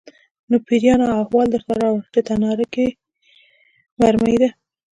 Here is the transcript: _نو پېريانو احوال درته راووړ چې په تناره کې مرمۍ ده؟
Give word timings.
_نو 0.49 0.55
پېريانو 0.67 1.05
احوال 1.21 1.47
درته 1.53 1.71
راووړ 1.79 2.01
چې 2.05 2.09
په 2.13 2.19
تناره 2.27 2.65
کې 2.73 2.85
مرمۍ 3.99 4.35
ده؟ 4.41 4.49